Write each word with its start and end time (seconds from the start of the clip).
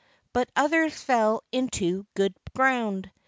but 0.33 0.49
others 0.55 0.95
fell 0.99 1.43
into 1.51 2.07
good 2.15 2.33
ground." 2.55 3.11